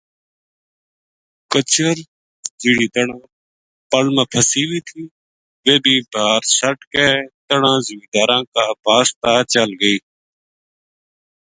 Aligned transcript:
کچر 1.51 1.97
جہڑی 2.59 2.87
تنہاں 2.93 3.23
پل 3.89 4.05
ما 4.15 4.23
پھسی 4.31 4.63
وی 4.69 4.79
تھی 4.87 5.01
ویہ 5.63 5.77
بے 5.83 5.93
بھا 6.11 6.25
ر 6.41 6.43
سٹ 6.57 6.79
کے 6.91 7.07
تنہاں 7.47 7.79
زمینداراں 7.87 8.43
کا 8.53 8.63
پاس 8.83 9.07
تا 9.21 9.33
چل 9.51 9.69
گئی 9.81 9.97